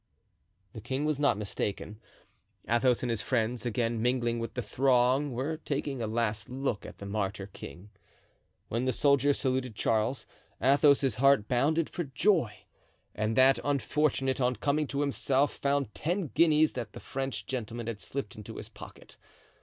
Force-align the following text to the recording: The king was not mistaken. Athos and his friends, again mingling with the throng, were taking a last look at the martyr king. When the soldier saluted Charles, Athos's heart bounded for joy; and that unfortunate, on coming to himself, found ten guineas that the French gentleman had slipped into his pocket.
The 0.73 0.81
king 0.81 1.05
was 1.05 1.19
not 1.19 1.37
mistaken. 1.37 2.01
Athos 2.67 3.03
and 3.03 3.11
his 3.11 3.21
friends, 3.21 3.67
again 3.67 4.01
mingling 4.01 4.39
with 4.39 4.55
the 4.55 4.63
throng, 4.63 5.31
were 5.31 5.57
taking 5.57 6.01
a 6.01 6.07
last 6.07 6.49
look 6.49 6.87
at 6.87 6.97
the 6.97 7.05
martyr 7.05 7.45
king. 7.45 7.91
When 8.67 8.85
the 8.85 8.93
soldier 8.93 9.31
saluted 9.31 9.75
Charles, 9.75 10.25
Athos's 10.59 11.17
heart 11.17 11.47
bounded 11.47 11.87
for 11.87 12.03
joy; 12.05 12.65
and 13.13 13.35
that 13.37 13.59
unfortunate, 13.63 14.41
on 14.41 14.55
coming 14.55 14.87
to 14.87 15.01
himself, 15.01 15.57
found 15.57 15.93
ten 15.93 16.31
guineas 16.33 16.71
that 16.71 16.93
the 16.93 16.99
French 16.99 17.45
gentleman 17.45 17.85
had 17.85 18.01
slipped 18.01 18.35
into 18.35 18.55
his 18.57 18.69
pocket. 18.69 19.17